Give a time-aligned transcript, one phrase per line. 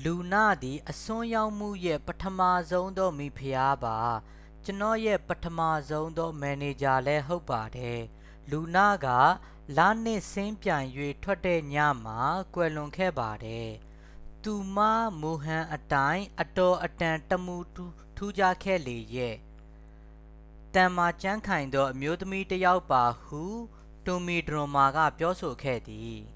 [0.04, 3.98] """လူန သည် အစွန်းရောက်မှုရဲ့ ပထမဆုံးသော မိဖုရားပါ။
[4.64, 8.00] ကျွန်တော့်ရဲ့ ပထမဆုံးသော မန်နေဂျာလည်း ဟုတ်ပါတယ်။
[8.50, 9.06] lunaက
[9.76, 10.86] လနှစ်စင်းပြိုင်၍
[11.22, 11.74] ထွက်တဲ့ ည
[12.04, 12.18] မှာ
[12.54, 13.68] ကွယ်လွန်ခဲ့ပါတယ်။
[14.42, 14.76] သူမ
[15.20, 17.56] မူဟန်အတိုင်း အတော်အတန်တမူ
[18.16, 19.34] ထူးခြားခဲ့လေရဲ့။
[20.74, 23.42] သန်မာကြံ့ခိုင်သော အမျိုးသမီးတစ်ယောက်ပါ" ဟု
[24.06, 26.20] တွန်မီဒရွန်းမား က ပြောဆိုခဲ့သည်။